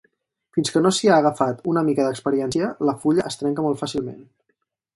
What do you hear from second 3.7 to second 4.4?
fàcilment.